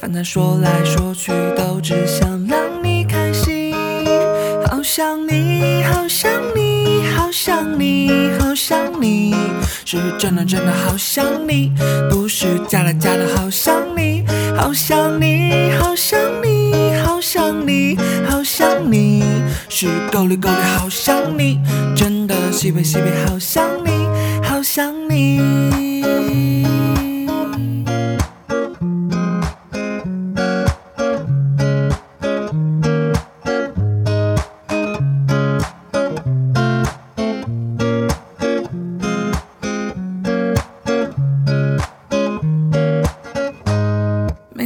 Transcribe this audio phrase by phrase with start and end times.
[0.00, 3.74] 反正说来说去都只想让你开心。
[4.66, 9.34] 好想你，好想你，好想你，好想你，
[9.84, 11.72] 是真的真的好想你，
[12.10, 14.24] 不是假的假的好想你。
[14.56, 17.96] 好想你，好想你，好想你，
[18.28, 19.22] 好想你，
[19.68, 21.60] 是够力够力好想你，
[21.94, 23.90] 真的西北西北好想你，
[24.42, 25.65] 好想你。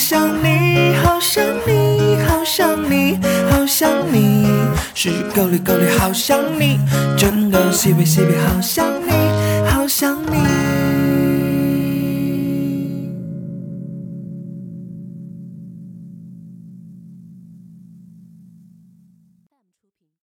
[0.00, 3.18] 想你，好想你，好想你，
[3.50, 4.48] 好想你，
[4.94, 6.80] 是够力够力好想你，
[7.18, 9.12] 真的西北西北好想你，
[9.68, 10.89] 好想你。